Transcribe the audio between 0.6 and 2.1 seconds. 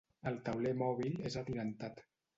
mòbil és atirantat.